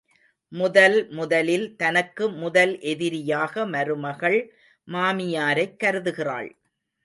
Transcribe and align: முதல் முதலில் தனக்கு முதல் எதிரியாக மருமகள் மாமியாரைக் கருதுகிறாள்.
முதல் 0.51 1.09
முதலில் 1.09 1.75
தனக்கு 1.75 2.29
முதல் 2.35 2.79
எதிரியாக 2.85 3.65
மருமகள் 3.67 4.39
மாமியாரைக் 4.87 5.79
கருதுகிறாள். 5.83 6.49